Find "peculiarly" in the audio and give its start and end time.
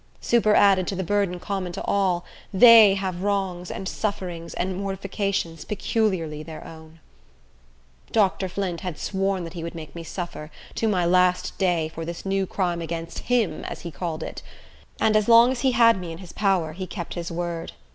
5.63-6.41